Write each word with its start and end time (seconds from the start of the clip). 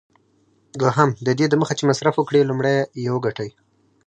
دوهم: 0.79 1.09
ددې 1.27 1.45
دمخه 1.53 1.73
چي 1.77 1.83
مصرف 1.91 2.13
وکړې، 2.17 2.47
لومړی 2.49 2.75
یې 3.03 3.09
وګټه. 3.15 3.45